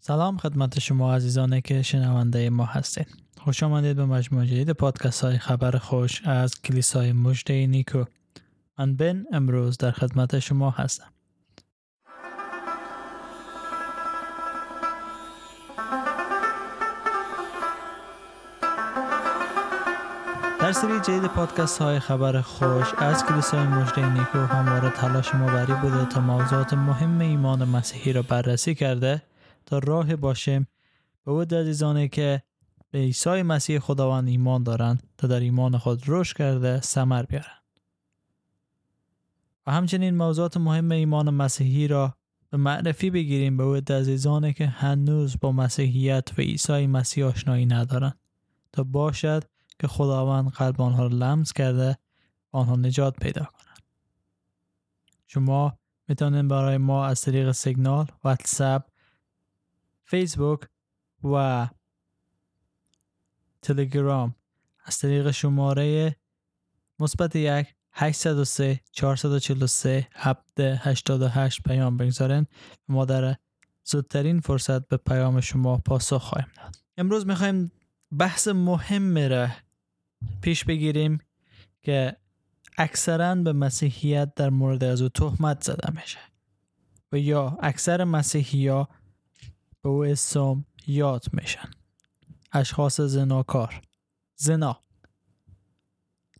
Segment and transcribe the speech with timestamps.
[0.00, 3.06] سلام خدمت شما عزیزانی که شنونده ما هستید.
[3.38, 8.04] خوش آمدید به مجموعه جدید پادکست های خبر خوش از کلیسای مجده نیکو.
[8.78, 11.12] من بن امروز در خدمت شما هستم.
[20.60, 25.72] در سری جدید پادکست های خبر خوش از کلیسای مجده نیکو همواره تلاش ما بری
[25.72, 29.22] بوده تا موضوعات مهم ایمان مسیحی را بررسی کرده
[29.68, 30.68] تا راه باشیم
[31.24, 32.42] به او عزیزانی که
[32.90, 37.62] به عیسی مسیح خداوند ایمان دارند تا در ایمان خود رشد کرده ثمر بیارند.
[39.66, 42.14] و همچنین موضوعات مهم ایمان مسیحی را
[42.50, 43.56] به معرفی بگیریم.
[43.56, 48.18] به او عزیزانی که هنوز با مسیحیت و عیسی مسیح آشنایی ندارند.
[48.72, 49.44] تا باشد
[49.78, 51.98] که خداوند قلب آنها را لمس کرده
[52.52, 53.82] آنها نجات پیدا کنند.
[55.26, 55.78] شما
[56.08, 58.82] می‌تونید برای ما از طریق سیگنال واتساپ
[60.08, 60.60] فیسبوک
[61.24, 61.68] و
[63.62, 64.34] تلگرام
[64.84, 66.16] از طریق شماره
[66.98, 72.46] مثبت یک 803 443 788 پیام بگذارن
[72.88, 73.36] ما در
[73.84, 76.76] زودترین فرصت به پیام شما پاسخ خواهیم داد.
[76.96, 77.72] امروز می‌خوایم
[78.18, 79.48] بحث مهم را
[80.42, 81.18] پیش بگیریم
[81.82, 82.16] که
[82.78, 86.18] اکثرا به مسیحیت در مورد از او تهمت زده میشه.
[87.12, 88.88] و یا اکثر مسیحی ها
[89.82, 91.70] به او اسم یاد میشن.
[92.52, 93.80] اشخاص زناکار.
[94.36, 94.80] زنا.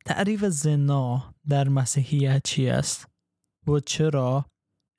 [0.07, 3.09] تعریف زنا در مسیحیت چی است؟
[3.67, 4.47] و چرا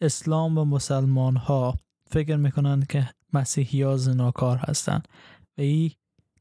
[0.02, 1.78] اسلام و مسلمان ها
[2.12, 5.08] فکر می‌کنند که مسیحی ها زناکار هستند؟
[5.58, 5.92] و این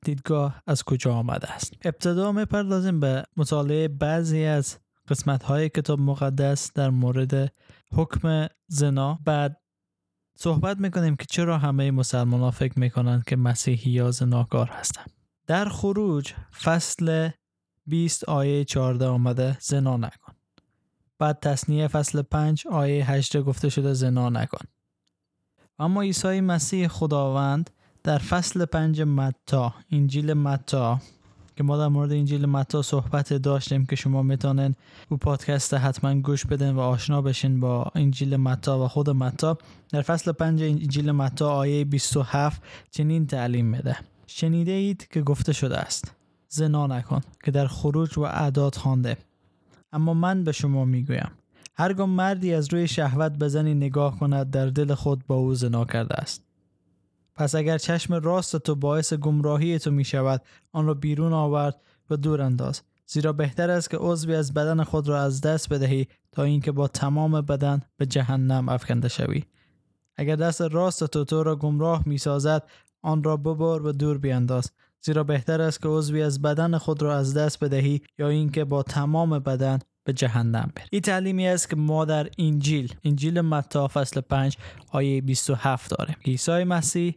[0.05, 6.73] دیدگاه از کجا آمده است؟ ابتدا می‌پردازیم به مطالعه بعضی از قسمت های کتاب مقدس
[6.73, 7.53] در مورد
[7.93, 9.19] حکم زنا.
[9.25, 9.61] بعد
[10.41, 15.11] صحبت می‌کنیم که چرا همه مسلمان ها فکر می‌کنند که مسیحی یا زناکار هستند
[15.47, 17.31] در خروج فصل
[17.87, 20.33] 20 آیه 14 آمده زنا نکن.
[21.19, 24.67] بعد تصنیه فصل 5 آیه 8 گفته شده زنا نکن.
[25.79, 27.71] اما عیسی مسیح خداوند
[28.03, 31.01] در فصل 5 متا انجیل متا
[31.59, 34.75] که ما در مورد انجیل متا صحبت داشتیم که شما می‌تونن
[35.09, 39.59] او پادکست حتما گوش بدن و آشنا بشین با انجیل متا و خود متا.
[39.91, 43.97] در فصل 5 انجیل متا آیه 27 چنین تعلیم میده.
[44.27, 46.15] شنیده اید که گفته شده است
[46.49, 49.17] زنا نکن که در خروج و اعداد خوانده.
[49.93, 51.31] اما من به شما می‌گویم
[51.75, 55.85] هرگاه مردی از روی شهوت به زنی نگاه کند در دل خود با او زنا
[55.85, 56.48] کرده است.
[57.39, 62.17] پس اگر چشم راست تو باعث گمراهی تو می شود آن را بیرون آورد و
[62.17, 62.83] دور انداز.
[63.07, 66.89] زیرا بهتر است که عضوی از بدن خود را از دست بدهی تا اینکه با
[66.89, 69.45] تمام بدن به جهنم افکنده شوی.
[70.17, 72.63] اگر دست راست تو تو را گمراه می سازد
[73.03, 74.71] آن را ببر و دور بیانداز
[75.01, 78.83] زیرا بهتر است که عضوی از بدن خود را از دست بدهی یا اینکه با
[78.83, 80.87] تمام بدن به جهنم بری.
[80.93, 84.57] این تعلیمی است که ما در انجیل انجیل متی فصل 5
[84.93, 86.17] آیه 27 داریم.
[86.25, 87.15] عیسی مسیح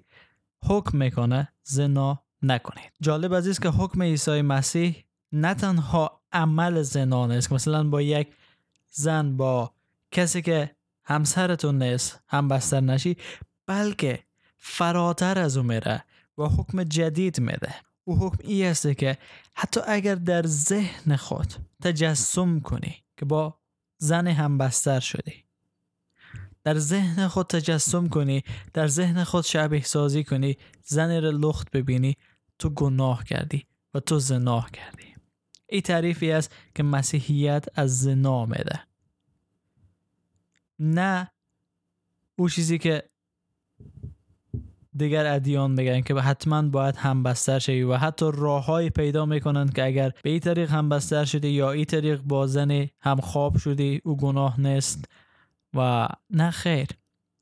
[0.66, 2.91] حکم می‌کنه زنا نکنید.
[3.01, 8.27] جالب عزیز که حکم عیسی مسیح نه تنها عمل زنا نیست که مثلا با یک
[8.89, 9.72] زن با
[10.11, 13.17] کسی که همسرتون نیست هم بستر نشی
[13.67, 14.23] بلکه
[14.57, 16.03] فراتر از او میره
[16.38, 17.75] و حکم جدید میده.
[18.03, 19.17] او حکم ای است که
[19.53, 23.59] حتی اگر در ذهن خود تجسم کنی که با
[23.97, 25.43] زن هم بستر شدی.
[26.63, 32.17] در ذهن خود تجسم کنی در ذهن خود شبیه سازی کنی زن را لخت ببینی
[32.59, 35.16] تو گناه کردی و تو زنا کردی.
[35.69, 38.79] این تعریفی است که مسیحیت از زنا میده.
[40.79, 41.31] نه
[42.35, 43.03] او چیزی که
[44.97, 50.11] دیگر ادیان میگن که حتما باید همبستر شوی و حتی راههایی پیدا می‌کنن که اگر
[50.23, 54.61] به این طریق همبستر شدی یا این طریق با زن هم خواب شدی او گناه
[54.61, 55.05] نیست.
[55.74, 56.88] و نه خیر.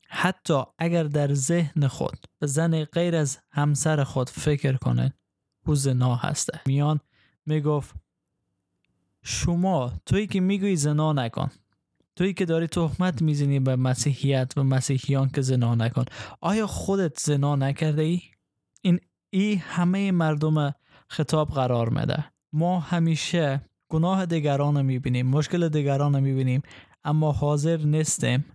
[0.09, 5.13] حتی اگر در ذهن خود به زن غیر از همسر خود فکر کنه
[5.65, 6.59] او زنا هسته.
[6.65, 6.99] میان
[7.45, 7.95] می‌گفت
[9.23, 11.49] شما تویی که میگوی زنا نکن.
[12.15, 16.05] تویی که داری تهمت می‌زنی به مسیحیت و مسیحیان که زنا نکن.
[16.41, 18.21] آیا خودت زنا نکرده ای؟
[18.81, 18.99] این
[19.29, 20.75] ای همه مردم
[21.07, 22.25] خطاب قرار میده.
[22.53, 26.61] ما همیشه گناه دیگران رو می‌بینیم مشکل دیگران رو می‌بینیم.
[27.03, 28.45] اما حاضر نیستیم.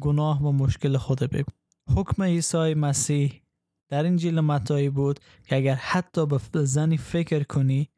[0.00, 1.52] گناه و مشکل خود بگو.
[1.96, 3.42] حکم عیسی مسیح
[3.88, 7.88] در انجیل متایی بود که اگر حتی به زنی فکر کنی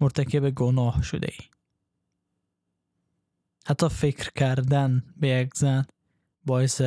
[0.00, 1.46] مرتکب گناه شده ای.
[3.66, 5.86] حتی فکر کردن به یک زن
[6.46, 6.82] باعث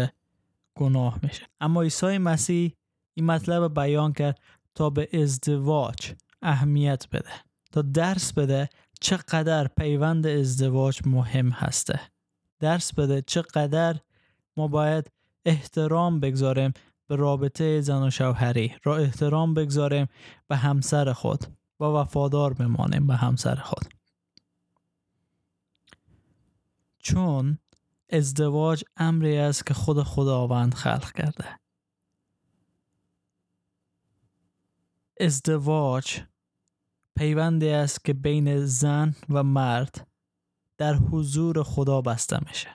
[0.76, 1.48] گناه میشه.
[1.62, 2.76] اما عیسی مسیح
[3.14, 4.40] این مطلب بیان کرد
[4.76, 7.32] تا به ازدواج اهمیت بده.
[7.72, 8.70] تا درس بده
[9.02, 12.00] چقدر پیوند ازدواج مهم هسته.
[12.60, 13.22] درس بده.
[13.22, 13.96] چقدر
[14.58, 15.12] ما باید
[15.46, 16.74] احترام بگذاریم
[17.08, 18.76] به رابطه زن و شوهری.
[18.84, 20.08] را احترام بگذاریم
[20.48, 21.46] به همسر خود
[21.80, 23.94] و وفادار بمانیم به همسر خود.
[27.00, 27.58] چون
[28.10, 31.60] ازدواج امری است که خود خداوند خلق کرده.
[35.20, 36.22] ازدواج
[37.16, 40.08] پیوندی است که بین زن و مرد
[40.78, 42.70] در حضور خدا بسته میشه.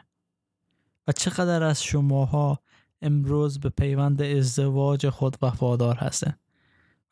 [1.07, 2.61] و چقدر از شماها
[3.03, 6.33] امروز به پیوند ازدواج خود وفادار هستین.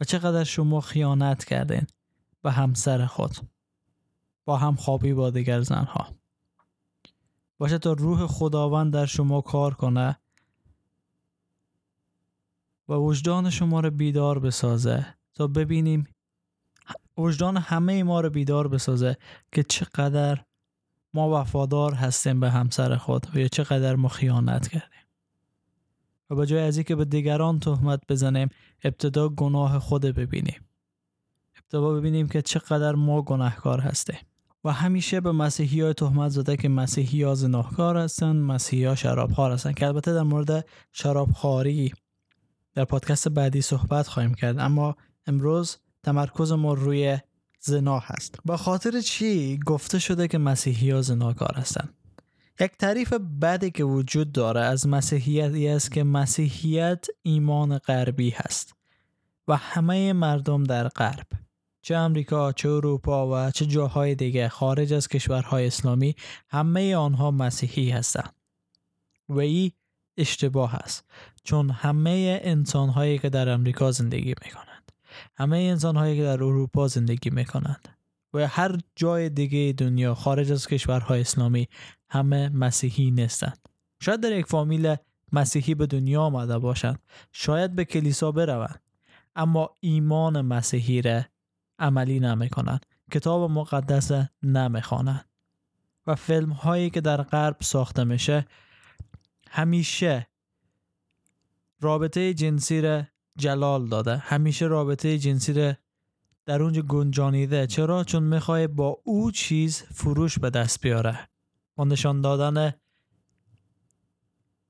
[0.01, 1.87] و چقدر شما خیانت کردین
[2.43, 3.37] به همسر خود.
[4.45, 6.07] با هم خوابی با دیگر زنها.
[7.59, 10.19] باشه تا روح خداوند در شما کار کنه
[12.89, 16.07] و وجدان شما رو بیدار بسازه تا ببینیم
[17.19, 19.17] وجدان همه ما رو بیدار بسازه
[19.53, 20.45] که چقدر
[21.15, 24.99] ما وفادار هستیم به همسر خود و یا چقدر ما خیانت کردیم.
[26.31, 28.49] و به جای از اینکه به دیگران تهمت بزنیم
[28.85, 30.61] ابتدا گناه خود ببینیم.
[31.57, 34.19] ابتدا ببینیم که چقدر ما گناهکار هستیم.
[34.65, 39.73] و همیشه به مسیحی های تهمت زده که مسیحی ها زناهکار هستن مسیحی ها هستن
[39.73, 41.93] که البته در مورد شراب خاری
[42.75, 44.59] در پادکست بعدی صحبت خواهیم کرد.
[44.59, 44.97] اما
[45.27, 47.19] امروز تمرکز ما روی
[47.61, 48.39] زنا هست.
[48.45, 51.95] با خاطر چی گفته شده که مسیحی ها زناکار هستند
[52.61, 53.13] یک تعریف
[53.43, 58.75] بدی که وجود داره از مسیحیت است که مسیحیت ایمان غربی هست
[59.49, 61.27] و همه مردم در غرب.
[61.83, 66.15] چه امریکا چه اروپا و چه جاهای دیگه خارج از کشورهای اسلامی
[66.49, 68.35] همه آنها مسیحی هستند.
[69.29, 69.73] و این
[70.17, 71.05] اشتباه است
[71.45, 74.68] چون همه انسانهایی که در امریکا زندگی می‌کنند
[75.37, 77.89] همه انسانهایی که در اروپا زندگی می‌کنند
[78.35, 81.69] و هر جای دیگه دنیا خارج از کشورهای اسلامی
[82.11, 83.69] همه مسیحی نیستند.
[84.01, 84.97] شاید در یک فامیل
[85.33, 86.99] مسیحی به دنیا آمده باشند.
[87.33, 88.83] شاید به کلیسا بروند.
[89.37, 91.23] اما ایمان مسیحی را
[91.79, 92.87] عملی نمی‌کنند.
[93.13, 94.11] کتاب مقدس
[94.43, 95.25] نمی‌خوانند.
[96.07, 98.47] و فیلم هایی که در غرب ساخته میشه
[99.51, 100.27] همیشه
[101.81, 103.03] رابطه جنسی را
[103.39, 104.17] جلال داده.
[104.17, 105.75] همیشه رابطه جنسی را
[106.47, 107.67] در اونجا گنجانیده.
[107.67, 111.29] چرا؟ چون می‌خوای با او چیز فروش به دست بیاره.
[111.77, 112.75] با نشان دادن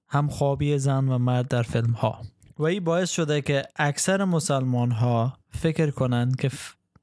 [0.09, 2.23] همخوابی زن و مرد در فیلم ها
[2.59, 6.51] و این باعث شده که اکثر مسلمان ها فکر کنند که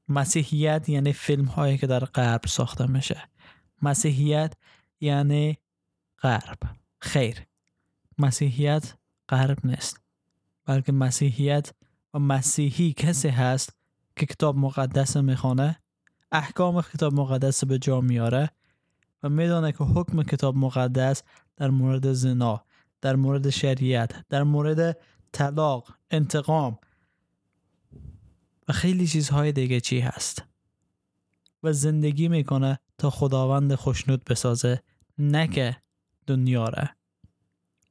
[0.08, 3.22] مسیحیت یعنی فیلم هایی که در غرب ساخته میشه.
[3.82, 4.54] مسیحیت
[5.00, 5.58] یعنی
[6.22, 6.58] غرب.
[6.98, 7.46] خیر.
[8.18, 8.94] مسیحیت
[9.28, 10.05] غرب نیست.
[10.66, 11.72] بلکه مسیحیت
[12.14, 13.76] و مسیحی کسی هست
[14.16, 15.78] که کتاب مقدس می‌خوانه
[16.32, 18.50] احکام کتاب مقدس به جا میاره
[19.22, 21.22] و میدانه که حکم کتاب مقدس
[21.56, 22.64] در مورد زنا
[23.00, 24.98] در مورد شریعت در مورد
[25.32, 26.78] طلاق انتقام
[28.68, 30.42] و خیلی چیزهای دیگه چی هست
[31.62, 34.82] و زندگی می‌کنه تا خداوند خوشنود بسازه
[35.18, 35.76] نه که
[36.26, 36.95] دنیا را.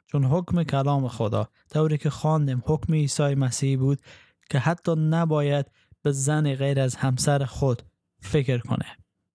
[0.08, 4.02] چون حکم کلام خدا طوری که خواندیم حکم عیسی مسیح بود
[4.50, 5.66] که حتی نباید
[6.02, 7.82] به زن غیر از همسر خود
[8.20, 8.86] فکر کنه.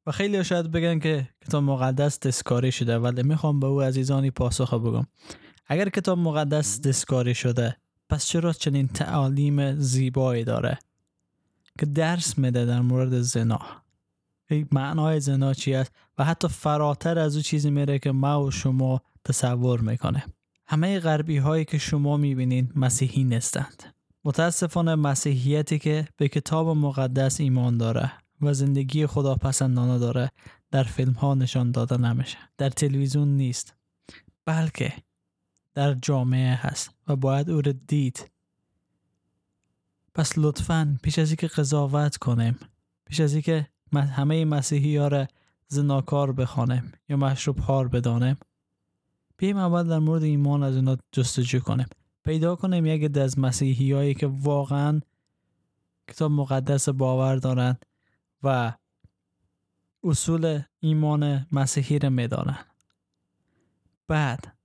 [0.07, 4.75] و خیلی شاید بگن که کتاب مقدس دستکاری شده ولی می‌خوام به او عزیزانی پاسخ
[4.75, 5.07] بگم.
[5.67, 7.77] اگر کتاب مقدس دستکاری شده
[8.09, 10.79] پس چرا چنین تعالیم زیبایی داره
[11.79, 13.61] که درس میده در مورد زنا؟
[14.73, 19.01] معنای زنا چی است؟ و حتی فراتر از او چیزی میره که ما و شما
[19.25, 20.25] تصور می‌کنه.
[20.71, 23.83] همه غربی هایی که شما می‌بینین مسیحی نیستند.
[24.25, 28.13] متاسفانه مسیحیتی که به کتاب مقدس ایمان داره
[28.43, 30.31] و زندگی خدا پسندانه داره
[30.71, 32.39] در فیلم ها نشان داده نمیشه.
[32.59, 33.75] در تلویزیون نیست
[34.45, 34.93] بلکه
[35.75, 38.31] در جامعه هست و باید او رو دید.
[40.15, 42.59] پس لطفا پیش از اینکه قضاوت کنیم
[43.07, 45.27] پیش از اینکه همه مسیحی ها را
[45.69, 48.37] زناکار بخوانیم یا مشروب هار بدانیم
[49.41, 51.87] بیایم اول در مورد ایمان از اینا جستجو کنیم.
[52.25, 55.01] پیدا کنیم یک از مسیحی هایی که واقعا
[56.09, 57.87] کتاب مقدس باور دارند
[58.43, 58.73] و
[60.05, 62.67] اصول ایمان مسیحی را می‌دانند
[64.09, 64.57] بعد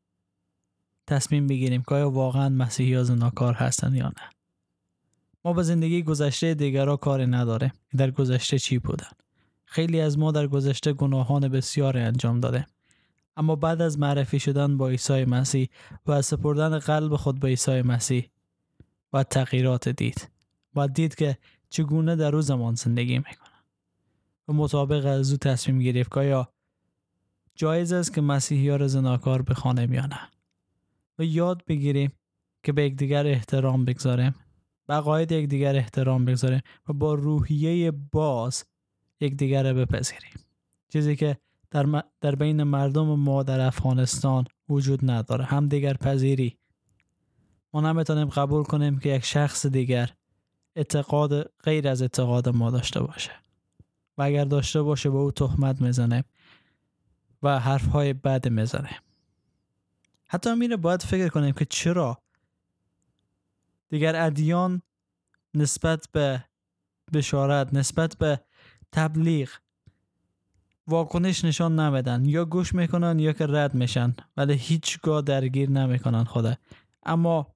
[1.07, 4.29] تصمیم بگیریم که آیا واقعا مسیحی ها زناکار هستند یا نه.
[5.45, 9.09] ما به زندگی گذشته دیگرها کاری نداره در گذشته چی بودن؟
[9.65, 12.65] خیلی از ما در گذشته گناهان بسیاری انجام داده
[13.37, 15.69] اما بعد از معرفی شدن با عیسی مسیح
[16.05, 18.29] و سپردن قلب خود به عیسی مسیح
[19.13, 20.29] و تغییرات دید.
[20.75, 21.37] و دید که
[21.69, 23.55] چگونه در او زمان زندگی می‌کنه.
[24.47, 26.49] و مطابق از او تصمیم گرفت که یا
[27.55, 30.19] جایز است که مسیحی ها را زناکار بخوانیم یا نه
[31.19, 32.11] و یاد بگیریم
[32.63, 34.35] که به یکدیگر احترام بگذاریم.
[34.89, 38.65] بقاید یکدیگر احترام بگذاریم و با روحیه باز
[39.19, 40.33] یکدیگر بپذیریم.
[40.89, 41.37] چیزی که
[41.75, 45.45] در, در بین مردم ما در افغانستان وجود نداره.
[45.45, 46.57] هم دیگر پذیری.
[47.73, 50.09] ما نمی‌تونیم قبول کنیم که یک شخص دیگر
[50.75, 53.31] اعتقاد غیر از اعتقاد ما داشته باشه.
[54.17, 56.23] و اگر داشته باشه به او تهمت می‌زنه
[57.43, 58.99] و حرف های بد می‌زنه
[60.27, 62.21] حتی میره باید فکر کنیم که چرا
[63.89, 64.81] دیگر ادیان
[65.53, 66.45] نسبت به
[67.13, 68.41] بشارت نسبت به
[68.91, 69.49] تبلیغ
[70.87, 74.15] واکنش نشان نمیدن یا گوش می‌کنن یا که رد میشن.
[74.37, 76.55] ولی هیچگاه درگیر نمی‌کنن خدا.
[77.03, 77.55] اما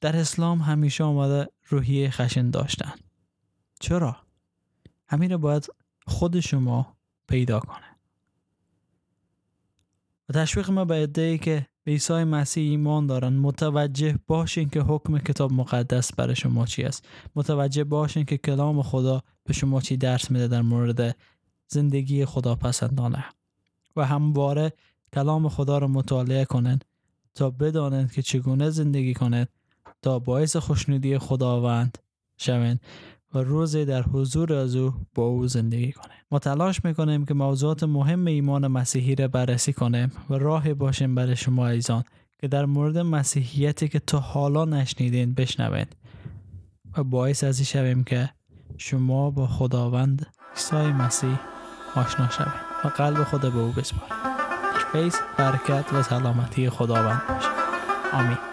[0.00, 2.92] در اسلام همیشه آمده روحیه خشن داشتن.
[3.80, 4.16] چرا؟
[5.08, 5.66] همین باید
[6.06, 6.96] خود شما
[7.28, 7.98] پیدا کنه.
[10.28, 15.18] و تشویق ما به ای که به عیسی مسیح ایمان دارن متوجه باشین که حکم
[15.18, 17.08] کتاب مقدس برای شما چی است.
[17.36, 21.16] متوجه باشین که کلام خدا به شما چی درس میده در مورد
[21.68, 23.24] زندگی خدا پسندانه
[23.96, 24.72] و همواره
[25.12, 26.78] کلام خدا رو مطالعه کنن
[27.34, 29.48] تا بدانند که چگونه زندگی کنند
[30.02, 31.98] تا باعث خوشنودی خداوند
[32.36, 32.80] شوند
[33.34, 37.82] و روزی در حضور از او با او زندگی کنیم ما تلاش می‌کنیم که موضوعات
[37.82, 42.04] مهم ایمان مسیحی را بررسی کنیم و راه باشیم برای شما ایزان
[42.38, 45.96] که در مورد مسیحیتی که تا حالا نشنیدین بشنوید
[46.96, 48.30] و باعث ازی شویم که
[48.78, 51.57] شما با خداوند عیسی مسیح
[51.94, 54.28] آشنا شوید و قلب خود به او بسپارید
[54.92, 57.50] فیض برکت و سلامتی خداوند باشید
[58.12, 58.47] آمین.